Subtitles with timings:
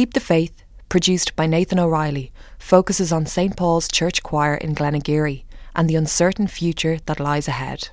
[0.00, 5.44] Keep the Faith, produced by Nathan O'Reilly, focuses on St Paul's Church Choir in Glenageary
[5.76, 7.90] and the uncertain future that lies ahead.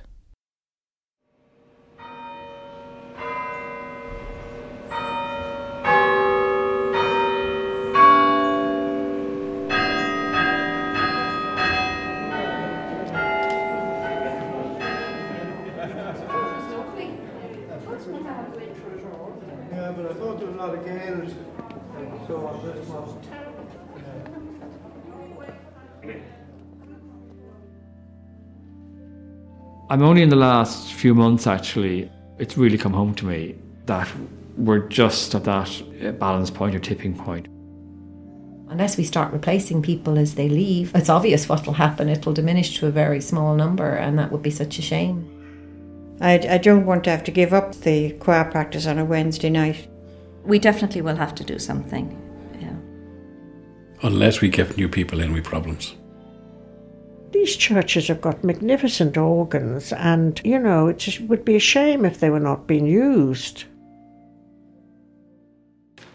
[29.90, 33.54] I'm only in the last few months actually, it's really come home to me
[33.86, 34.06] that
[34.58, 37.46] we're just at that uh, balance point or tipping point.
[38.68, 42.10] Unless we start replacing people as they leave, it's obvious what will happen.
[42.10, 45.24] It will diminish to a very small number, and that would be such a shame.
[46.20, 49.48] I, I don't want to have to give up the choir practice on a Wednesday
[49.48, 49.88] night.
[50.44, 52.06] We definitely will have to do something.
[52.60, 52.76] Yeah.
[54.02, 55.94] Unless we get new people in with problems.
[57.32, 62.20] These churches have got magnificent organs, and you know, it would be a shame if
[62.20, 63.64] they were not being used.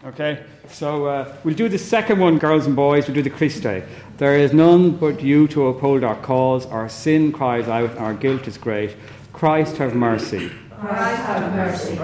[0.05, 3.07] Okay, so uh, we'll do the second one, girls and boys.
[3.07, 3.83] We'll do the Christe.
[4.17, 6.65] There is none but you to uphold our cause.
[6.65, 8.97] Our sin cries out, our guilt is great.
[9.31, 10.51] Christ have mercy.
[10.79, 11.95] Christ have mercy.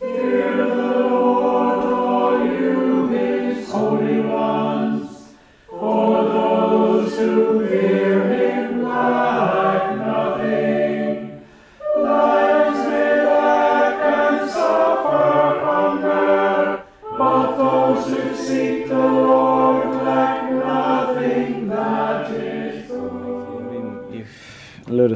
[0.00, 0.83] Holy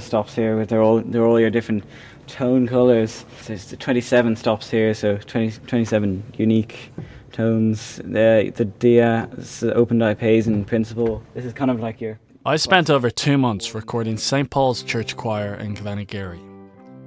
[0.08, 1.84] stops here, but they're all they're all your different
[2.26, 3.24] tone colours.
[3.46, 6.90] There's the 27 stops here, so 20, 27 unique
[7.32, 7.96] tones.
[8.04, 11.22] The the dia, it's the open diapason principle.
[11.34, 12.18] This is kind of like your.
[12.44, 16.40] I spent over two months recording St Paul's Church Choir in Glenageary.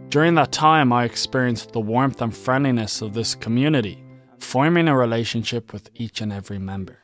[0.09, 4.03] During that time, I experienced the warmth and friendliness of this community,
[4.40, 7.00] forming a relationship with each and every member.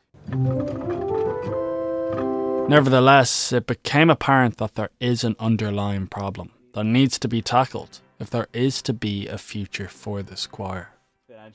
[2.68, 8.02] Nevertheless, it became apparent that there is an underlying problem that needs to be tackled
[8.19, 10.90] if there is to be a future for this choir.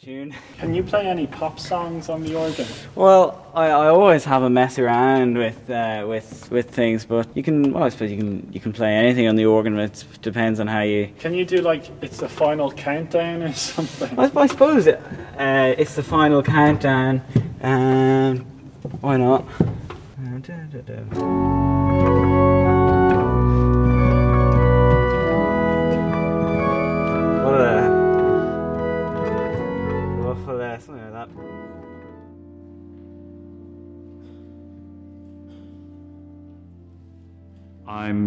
[0.00, 0.34] Tune.
[0.58, 2.66] Can you play any pop songs on the organ?
[2.94, 7.42] Well, I, I always have a mess around with uh, with with things, but you
[7.42, 7.72] can.
[7.72, 9.78] Well, I suppose you can you can play anything on the organ.
[9.78, 11.10] It depends on how you.
[11.18, 14.18] Can you do like it's the final countdown or something?
[14.18, 15.00] I, I suppose it,
[15.36, 17.20] uh, it's the final countdown.
[17.60, 18.38] Um,
[19.00, 19.44] why not?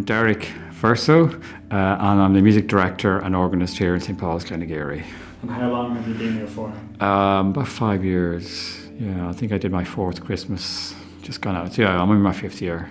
[0.06, 0.44] I'm Derek
[0.74, 1.34] Verso, uh,
[1.72, 5.04] and I'm the music director and organist here in St Paul's Glenageary.
[5.42, 6.68] And how long have you been here for?
[7.00, 8.88] Um, about five years.
[9.00, 10.94] Yeah, I think I did my fourth Christmas
[11.24, 11.76] just gone out.
[11.76, 12.88] Yeah, I'm in my fifth year.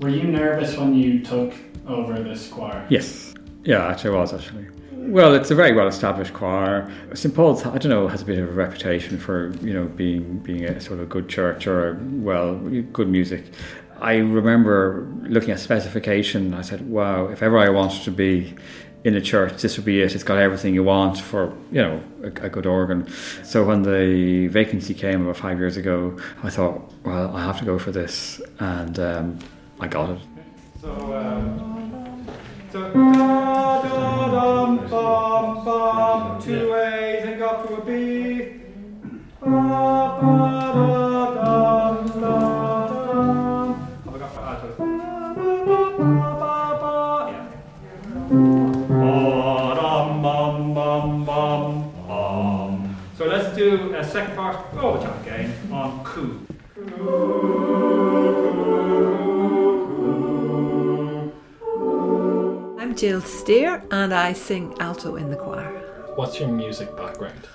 [0.00, 1.52] Were you nervous when you took
[1.86, 2.86] over this choir?
[2.88, 3.34] Yes.
[3.64, 4.68] Yeah, actually, I was actually.
[4.92, 6.90] Well, it's a very well-established choir.
[7.12, 10.38] St Paul's, I don't know, has a bit of a reputation for you know being
[10.38, 13.44] being a sort of good church or well, good music.
[14.00, 16.54] I remember looking at specification.
[16.54, 18.54] I said, "Wow, if ever I wanted to be
[19.04, 20.14] in a church, this would be it.
[20.14, 23.08] It's got everything you want for you know a, a good organ."
[23.42, 27.64] So when the vacancy came about five years ago, I thought, "Well, I have to
[27.64, 29.38] go for this," and um,
[29.80, 30.20] I got it.
[30.80, 32.26] So, um,
[32.70, 38.60] so da da dum bum bum, two A's and go up to a B.
[39.40, 41.07] Ba, ba, da,
[54.18, 56.44] second part overtime again on coup.
[62.80, 65.70] I'm Jill Steer and I sing alto in the choir.
[66.16, 67.46] What's your music background?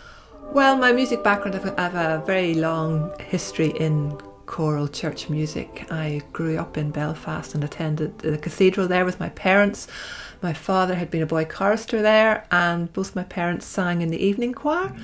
[0.54, 5.86] Well, my music background, I've, I've a very long history in choral church music.
[5.92, 9.90] I grew up in Belfast and attended the cathedral there with my parents.
[10.42, 14.24] My father had been a boy chorister there, and both my parents sang in the
[14.24, 14.96] evening choir.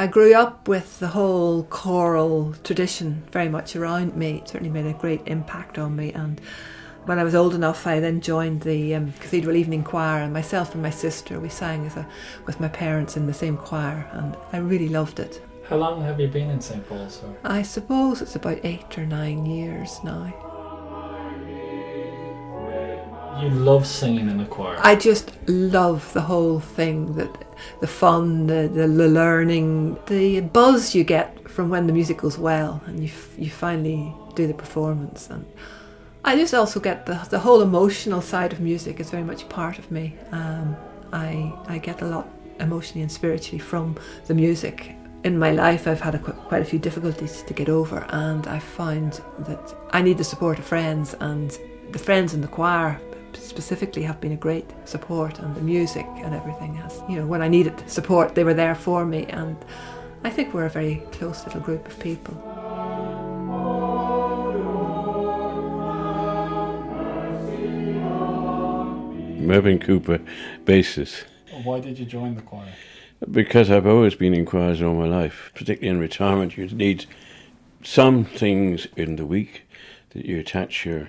[0.00, 4.36] I grew up with the whole choral tradition very much around me.
[4.36, 6.12] It certainly made a great impact on me.
[6.12, 6.40] And
[7.06, 10.72] when I was old enough, I then joined the um, Cathedral Evening Choir, and myself
[10.74, 12.06] and my sister we sang as a,
[12.46, 15.42] with my parents in the same choir, and I really loved it.
[15.64, 16.88] How long have you been in St.
[16.88, 17.20] Paul's?
[17.42, 20.32] I suppose it's about eight or nine years now.
[23.40, 24.76] You love singing in the choir.
[24.80, 27.30] I just love the whole thing that
[27.80, 32.82] the fun, the, the, learning, the buzz you get from when the music goes well
[32.86, 35.30] and you, you finally do the performance.
[35.30, 35.46] And
[36.24, 39.78] I just also get the, the whole emotional side of music is very much part
[39.78, 40.16] of me.
[40.32, 40.76] Um,
[41.12, 43.96] I, I get a lot emotionally and spiritually from
[44.26, 44.94] the music.
[45.24, 48.58] In my life, I've had a, quite a few difficulties to get over, and I
[48.60, 51.56] find that I need the support of friends, and
[51.90, 53.00] the friends in the choir
[53.36, 57.42] specifically have been a great support and the music and everything has you know when
[57.42, 59.56] I needed support they were there for me and
[60.24, 62.34] I think we're a very close little group of people
[69.48, 70.20] Mervyn Cooper,
[70.66, 71.24] bassist.
[71.64, 72.74] Why did you join the choir?
[73.30, 76.58] Because I've always been in choirs all my life, particularly in retirement.
[76.58, 77.06] You need
[77.82, 79.62] some things in the week
[80.10, 81.08] that you attach your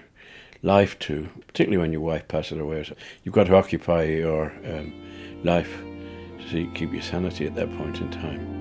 [0.61, 2.83] life to, particularly when your wife passes away.
[2.83, 4.93] So you've got to occupy your um,
[5.43, 5.81] life
[6.57, 8.57] you keep your sanity at that point in time.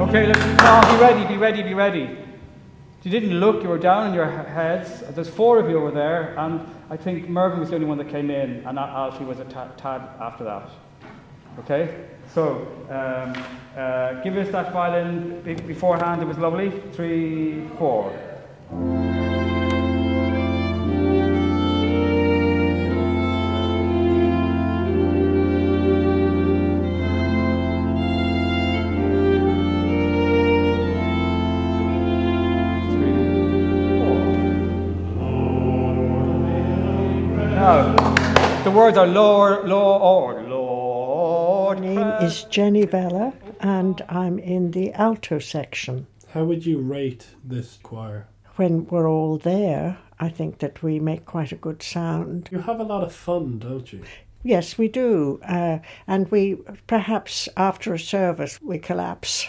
[0.00, 2.27] Okay, let's be ready, be ready, be ready.
[3.08, 5.02] You didn't look, you were down on your heads.
[5.14, 6.60] There's four of you over there, and
[6.90, 10.02] I think Mervyn was the only one that came in, and Alfie was a tad,
[10.20, 10.68] after that.
[11.60, 12.04] Okay?
[12.34, 13.42] So, um,
[13.74, 16.70] uh, give us that violin be- beforehand, it was lovely.
[16.92, 18.12] Three, four.
[38.88, 41.80] Now, the Lord, Lord, Lord.
[41.80, 46.06] My name is Jenny Vella, and I'm in the alto section.
[46.32, 48.28] How would you rate this choir?
[48.56, 52.48] When we're all there, I think that we make quite a good sound.
[52.50, 54.04] You have a lot of fun, don't you?
[54.42, 55.38] Yes, we do.
[55.46, 56.56] Uh, and we
[56.86, 59.46] perhaps after a service we collapse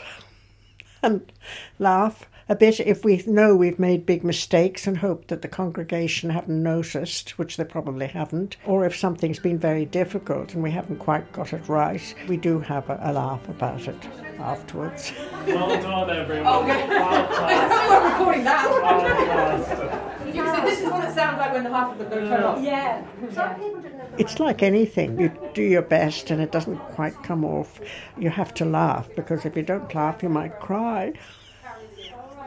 [1.01, 1.31] and
[1.79, 6.31] laugh a bit if we know we've made big mistakes and hope that the congregation
[6.31, 10.97] haven't noticed, which they probably haven't, or if something's been very difficult and we haven't
[10.97, 13.95] quite got it right, we do have a, a laugh about it
[14.39, 15.13] afterwards.
[15.45, 16.47] Well done, everyone.
[16.47, 16.87] Oh, Okay.
[16.89, 17.89] Well done.
[18.03, 20.05] We're recording that.
[20.29, 22.63] You can this is what it sounds like when the half of them turn off.
[22.63, 23.03] Yeah.
[24.19, 25.19] It's like anything.
[25.19, 27.79] You do your best and it doesn't quite come off.
[28.17, 31.13] You have to laugh because if you don't laugh, you might cry.
[32.39, 32.45] My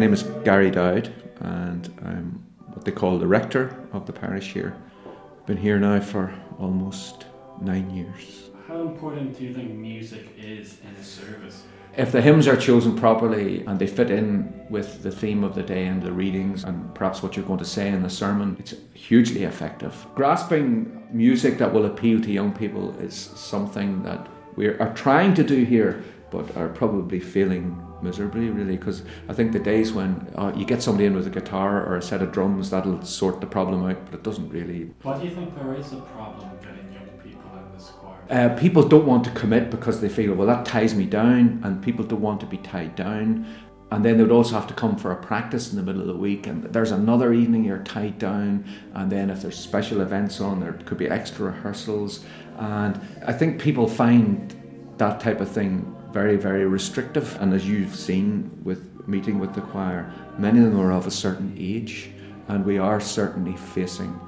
[0.00, 1.10] name is Gary Dowd,
[1.40, 4.76] and I'm what they call the rector of the parish here.
[5.06, 7.26] I've Been here now for almost
[7.60, 8.50] nine years.
[8.68, 11.64] How important do you think music is in a service?
[11.96, 15.62] If the hymns are chosen properly and they fit in with the theme of the
[15.62, 18.74] day and the readings and perhaps what you're going to say in the sermon, it's
[18.94, 19.94] hugely effective.
[20.14, 25.44] Grasping music that will appeal to young people is something that we are trying to
[25.44, 30.52] do here, but are probably failing miserably, really, because I think the days when uh,
[30.54, 33.46] you get somebody in with a guitar or a set of drums, that'll sort the
[33.46, 34.90] problem out, but it doesn't really.
[35.02, 38.20] Why do you think there is a problem getting young people in this choir?
[38.30, 41.82] Uh, people don't want to commit because they feel, well, that ties me down, and
[41.82, 43.46] people don't want to be tied down.
[43.90, 46.08] And then they would also have to come for a practice in the middle of
[46.08, 48.64] the week, and there's another evening you're tied down.
[48.94, 52.24] And then if there's special events on, there could be extra rehearsals.
[52.58, 54.52] And I think people find
[54.98, 57.36] that type of thing very, very restrictive.
[57.40, 61.10] And as you've seen with meeting with the choir, many of them are of a
[61.10, 62.10] certain age,
[62.48, 64.18] and we are certainly facing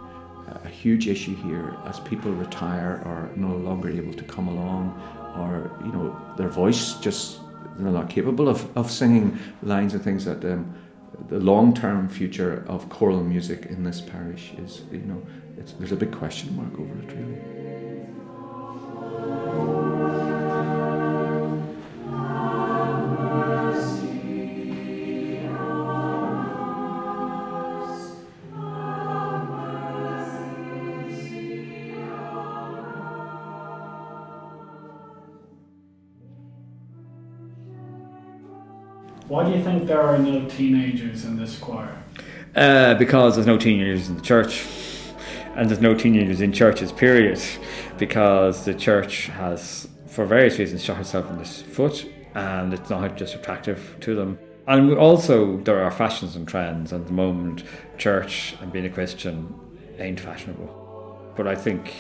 [0.65, 4.83] a huge issue here as people retire or no longer able to come along,
[5.39, 7.41] or you know their voice just
[7.79, 10.75] they're not capable of, of singing lines and things that um,
[11.29, 15.21] the long term future of choral music in this parish is you know
[15.79, 17.56] there's a big question mark over it really.
[39.29, 42.01] Why do you think there are no teenagers in this choir?
[42.55, 44.65] Uh, because there's no teenagers in the church,
[45.57, 47.43] and there's no teenagers in churches, period.
[47.99, 53.17] Because the church has, for various reasons, shot itself in the foot, and it's not
[53.17, 54.39] just attractive to them.
[54.69, 57.65] And also, there are fashions and trends, at the moment,
[57.99, 59.53] church and being a Christian
[59.99, 61.33] ain't fashionable.
[61.37, 61.93] But I think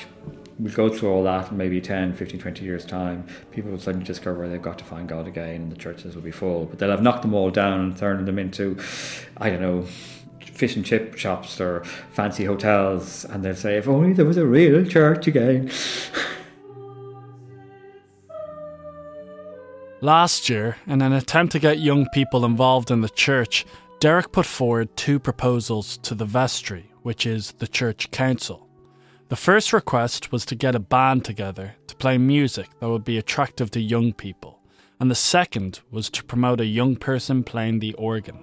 [0.58, 3.26] we'll go through all that in maybe 10, 15, 20 years' time.
[3.50, 6.30] People will suddenly discover they've got to find God again, and the churches will be
[6.30, 6.66] full.
[6.66, 8.78] But they'll have knocked them all down and turned them into,
[9.36, 9.86] I don't know,
[10.40, 14.46] fish and chip shops or fancy hotels, and they'll say, if only there was a
[14.46, 15.70] real church again.
[20.00, 23.66] Last year, in an attempt to get young people involved in the church,
[23.98, 28.65] Derek put forward two proposals to the vestry, which is the church council.
[29.28, 33.18] The first request was to get a band together to play music that would be
[33.18, 34.60] attractive to young people,
[35.00, 38.38] and the second was to promote a young person playing the organ.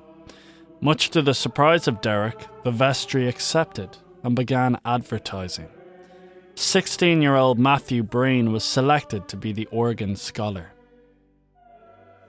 [0.81, 5.69] Much to the surprise of Derek, the vestry accepted and began advertising.
[6.55, 10.73] 16 year old Matthew Breen was selected to be the organ scholar.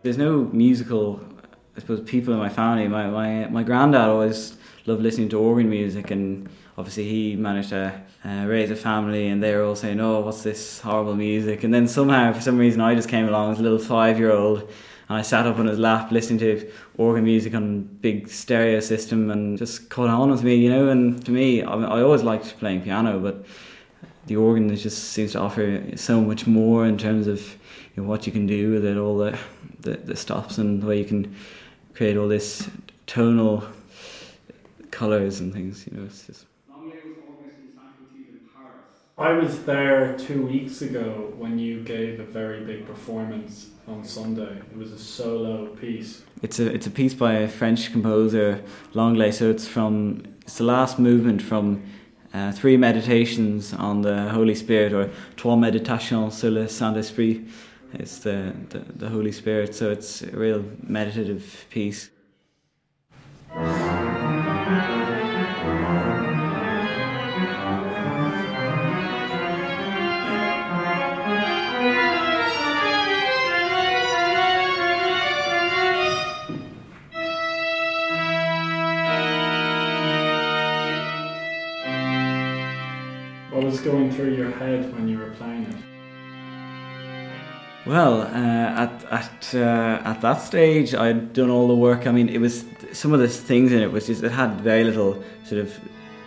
[0.02, 1.20] There's no musical,
[1.76, 2.86] I suppose, people in my family.
[2.86, 8.00] My, my, my granddad always loved listening to organ music, and obviously he managed to
[8.24, 11.74] uh, raise a family, and they were all saying, "Oh, what's this horrible music?" And
[11.74, 15.22] then somehow, for some reason, I just came along as a little five-year-old, and I
[15.22, 19.90] sat up on his lap listening to organ music on big stereo system, and just
[19.90, 20.88] caught on with me, you know.
[20.90, 23.44] And to me, I, I always liked playing piano, but
[24.26, 27.40] the organ just seems to offer so much more in terms of
[27.94, 29.38] you know, what you can do with it, all the,
[29.80, 31.34] the, the stops and the way you can
[31.94, 32.68] create all this
[33.06, 33.64] tonal
[34.90, 35.86] colours and things.
[35.86, 36.46] You know, it's just.
[39.16, 44.58] I was there two weeks ago when you gave a very big performance on Sunday.
[44.72, 46.24] It was a solo piece.
[46.42, 48.60] It's a it's a piece by a French composer
[48.92, 49.34] Langlais.
[49.34, 51.84] So it's from it's the last movement from
[52.32, 57.46] uh, three meditations on the Holy Spirit or trois méditations sur le Saint Esprit.
[57.98, 59.74] It's the, the the Holy Spirit.
[59.74, 62.10] So it's a real meditative piece.
[83.50, 85.93] What was going through your head when you were playing it?
[87.86, 92.06] Well, uh, at at uh, at that stage, I'd done all the work.
[92.06, 94.84] I mean, it was some of the things in it was just it had very
[94.84, 95.78] little sort of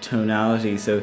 [0.02, 0.78] tonality.
[0.78, 1.02] So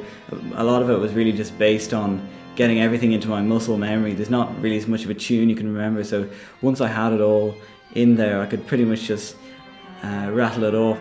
[0.54, 4.14] a lot of it was really just based on getting everything into my muscle memory.
[4.14, 6.04] There's not really as much of a tune you can remember.
[6.04, 6.28] So
[6.62, 7.56] once I had it all
[7.94, 9.37] in there, I could pretty much just
[10.04, 11.00] uh, rattle it off.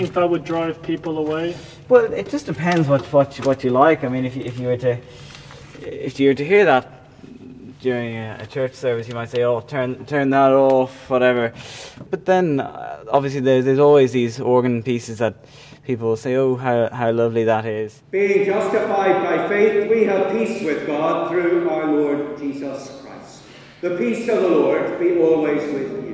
[0.00, 1.54] Think that would drive people away?
[1.88, 4.04] Well, it just depends what what you, what you like.
[4.04, 4.98] I mean, if you, if you were to
[5.80, 6.84] if you were to hear that
[7.80, 11.52] during a, a church service, you might say, "Oh, turn turn that off," whatever.
[12.10, 15.34] But then, uh, obviously, there's there's always these organ pieces that
[15.84, 20.32] people will say, "Oh, how how lovely that is." Being justified by faith, we have
[20.32, 23.42] peace with God through our Lord Jesus Christ.
[23.82, 26.09] The peace of the Lord be always with you.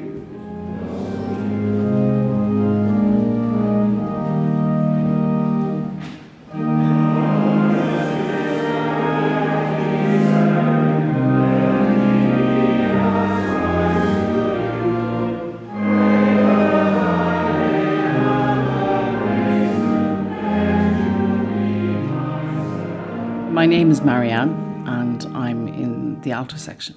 [24.07, 26.95] Marianne, and I'm in the alto section.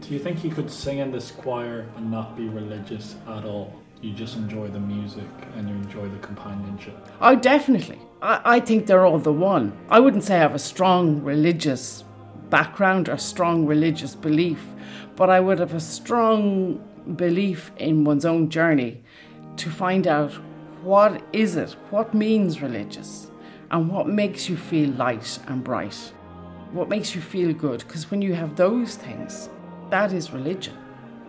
[0.00, 3.72] Do you think you could sing in this choir and not be religious at all?
[4.00, 6.96] You just enjoy the music and you enjoy the companionship.
[7.20, 8.00] Oh, definitely.
[8.20, 9.72] I, I think they're all the one.
[9.88, 12.02] I wouldn't say I have a strong religious
[12.50, 14.66] background or strong religious belief,
[15.14, 16.82] but I would have a strong
[17.14, 19.00] belief in one's own journey
[19.58, 20.32] to find out
[20.82, 23.30] what is it, what means religious,
[23.70, 26.12] and what makes you feel light and bright,
[26.72, 27.80] what makes you feel good.
[27.80, 29.48] Because when you have those things,
[29.90, 30.76] that is religion,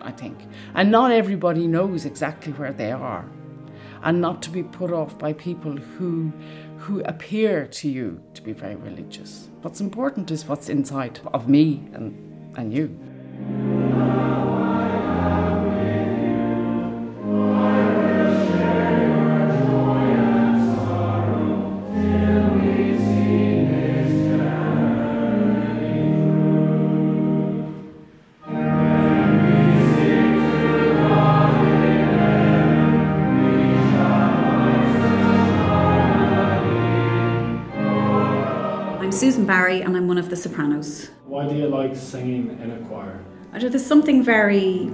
[0.00, 0.38] I think.
[0.74, 3.24] And not everybody knows exactly where they are.
[4.04, 6.32] and not to be put off by people who
[6.78, 9.48] who appear to you to be very religious.
[9.62, 12.14] What's important is what's inside of me and,
[12.58, 13.73] and you.
[39.46, 41.10] Barry and I'm one of the sopranos.
[41.26, 43.20] Why do you like singing in a choir?
[43.52, 44.90] I don't- There's something very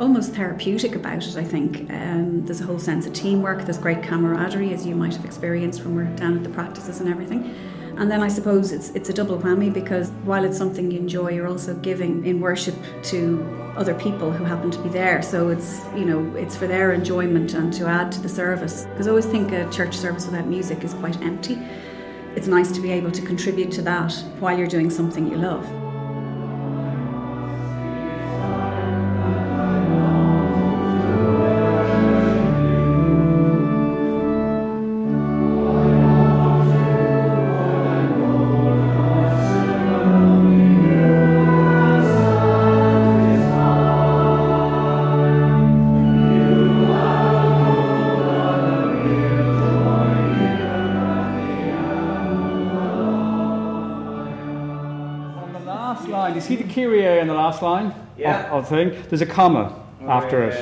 [0.00, 1.88] almost therapeutic about it, I think.
[1.90, 5.84] Um, there's a whole sense of teamwork, there's great camaraderie, as you might have experienced
[5.84, 7.54] when we're down at the practices and everything.
[7.96, 11.30] And then I suppose it's, it's a double whammy because while it's something you enjoy,
[11.30, 12.74] you're also giving in worship
[13.04, 13.44] to
[13.76, 15.22] other people who happen to be there.
[15.22, 18.86] So it's, you know, it's for their enjoyment and to add to the service.
[18.90, 21.56] Because I always think a church service without music is quite empty.
[22.36, 25.83] It's nice to be able to contribute to that while you're doing something you love.
[57.24, 58.46] In the last line Yeah.
[58.50, 59.02] of, of the thing?
[59.08, 59.74] There's a comma
[60.06, 60.54] after it.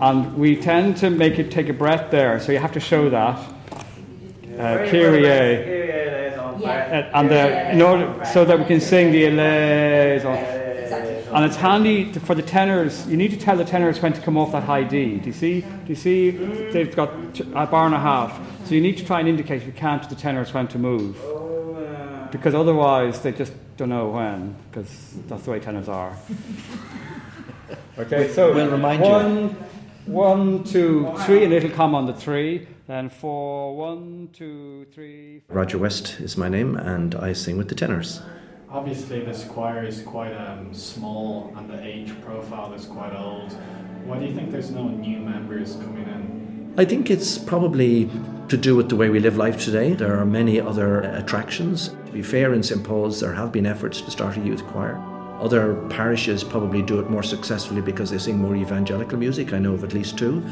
[0.00, 3.10] And we tend to make it take a breath there, so you have to show
[3.10, 3.36] that.
[3.36, 5.26] Uh, Kyrie.
[5.28, 10.24] Uh, and the, in order, so that we can sing the Elais.
[11.32, 13.06] And it's handy to, for the tenors.
[13.06, 15.18] You need to tell the tenors when to come off that high D.
[15.18, 15.60] Do you see?
[15.60, 16.30] Do you see?
[16.30, 17.10] They've got
[17.54, 18.40] a bar and a half.
[18.66, 20.78] So you need to try and indicate, if you can't, to the tenors when to
[20.78, 21.16] move.
[22.32, 24.56] Because otherwise, they just don't know when.
[24.70, 26.14] Because that's the way tenors are.
[27.98, 29.10] Okay, so We'll remind you.
[29.10, 29.48] one,
[30.06, 32.66] one, two, three, and it'll come on the three.
[32.86, 35.42] Then four, one, two, three.
[35.48, 38.22] Roger West is my name, and I sing with the tenors.
[38.70, 43.52] Obviously, this choir is quite um, small and the age profile is quite old.
[44.04, 46.74] Why do you think there's no new members coming in?
[46.78, 48.08] I think it's probably
[48.48, 49.92] to do with the way we live life today.
[49.92, 51.88] There are many other attractions.
[52.06, 52.82] To be fair, in St.
[52.82, 54.96] Paul's, there have been efforts to start a youth choir.
[55.38, 59.52] Other parishes probably do it more successfully because they sing more evangelical music.
[59.52, 60.42] I know of at least two.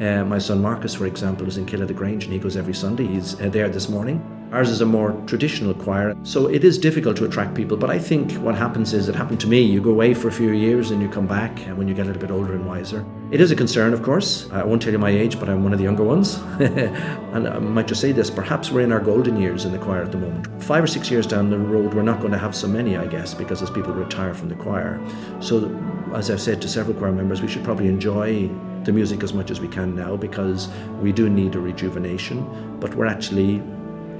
[0.00, 2.56] Uh, my son Marcus, for example, is in Kill o' the Grange and he goes
[2.56, 3.06] every Sunday.
[3.06, 4.35] He's uh, there this morning.
[4.52, 7.76] Ours is a more traditional choir, so it is difficult to attract people.
[7.76, 9.60] But I think what happens is, it happened to me.
[9.60, 12.04] You go away for a few years and you come back and when you get
[12.04, 13.04] a little bit older and wiser.
[13.32, 14.48] It is a concern, of course.
[14.52, 16.36] I won't tell you my age, but I'm one of the younger ones.
[16.60, 20.02] and I might just say this perhaps we're in our golden years in the choir
[20.02, 20.62] at the moment.
[20.62, 23.06] Five or six years down the road, we're not going to have so many, I
[23.06, 25.00] guess, because as people retire from the choir.
[25.40, 25.76] So,
[26.14, 28.48] as I've said to several choir members, we should probably enjoy
[28.84, 30.68] the music as much as we can now because
[31.02, 33.60] we do need a rejuvenation, but we're actually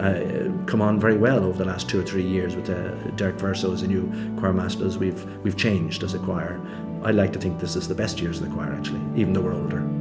[0.00, 3.36] uh, come on very well over the last two or three years with uh, Derek
[3.36, 4.84] Verso as a new choir master.
[4.84, 6.60] As we've we've changed as a choir.
[7.02, 9.42] I like to think this is the best years of the choir actually, even though
[9.42, 9.95] we're older.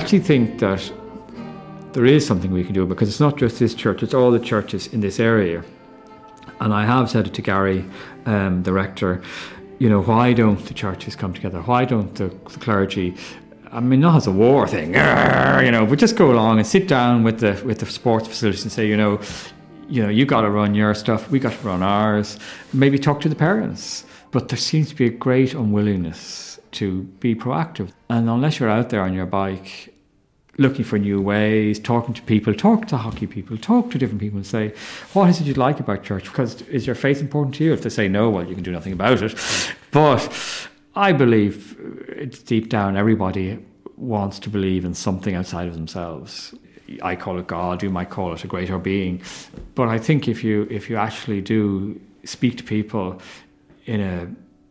[0.00, 0.90] Actually think that
[1.92, 4.40] there is something we can do because it's not just this church, it's all the
[4.40, 5.62] churches in this area.
[6.58, 7.84] And I have said it to Gary,
[8.24, 9.22] um, the rector,
[9.78, 11.60] you know, why don't the churches come together?
[11.60, 13.14] Why don't the, the clergy?
[13.70, 14.88] I mean, not as a war thing,
[15.64, 18.62] you know, but just go along and sit down with the with the sports facilities
[18.62, 19.20] and say, you know,
[19.86, 22.38] you know, you got to run your stuff, we got to run ours.
[22.72, 24.04] Maybe talk to the parents.
[24.30, 27.92] But there seems to be a great unwillingness to be proactive.
[28.08, 29.92] And unless you're out there on your bike,
[30.58, 34.36] looking for new ways, talking to people, talk to hockey people, talk to different people
[34.36, 34.74] and say,
[35.14, 36.24] what is it you like about church?
[36.24, 37.72] Because is your faith important to you?
[37.72, 39.34] If they say no, well, you can do nothing about it.
[39.90, 43.58] But I believe uh, it's deep down, everybody
[43.96, 46.54] wants to believe in something outside of themselves.
[47.02, 49.22] I call it God, you might call it a greater being.
[49.74, 53.20] But I think if you if you actually do speak to people
[53.90, 54.28] in a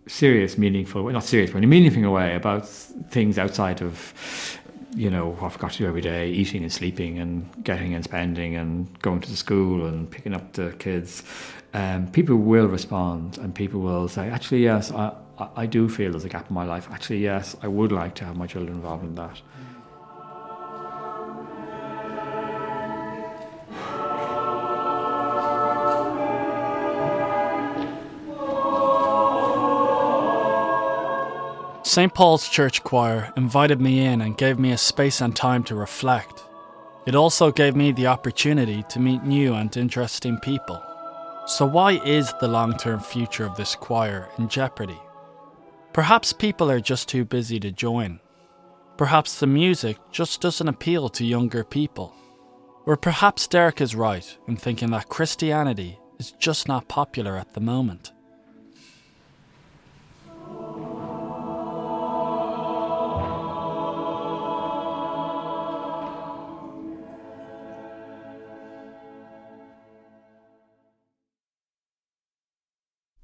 [0.09, 4.13] serious, meaningful, way not serious, but in a meaningful way about things outside of,
[4.95, 8.03] you know, what I've got to do every day, eating and sleeping and getting and
[8.03, 11.23] spending and going to the school and picking up the kids,
[11.73, 16.23] um, people will respond and people will say, actually, yes, I, I do feel there's
[16.23, 16.87] a gap in my life.
[16.89, 19.41] Actually, yes, I would like to have my children involved in that.
[31.89, 32.13] St.
[32.13, 36.43] Paul's Church Choir invited me in and gave me a space and time to reflect.
[37.07, 40.79] It also gave me the opportunity to meet new and interesting people.
[41.47, 44.99] So, why is the long term future of this choir in jeopardy?
[45.91, 48.19] Perhaps people are just too busy to join.
[48.95, 52.13] Perhaps the music just doesn't appeal to younger people.
[52.85, 57.61] Or perhaps Derek is right in thinking that Christianity is just not popular at the
[57.61, 58.11] moment.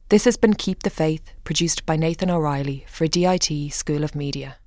[0.09, 4.57] This has been Keep the Faith, produced by Nathan O'Reilly for DIT School of Media.